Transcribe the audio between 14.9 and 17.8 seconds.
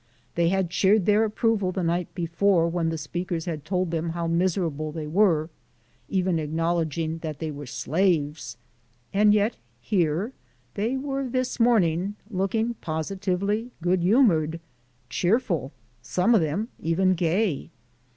cheerful, some of them even gay.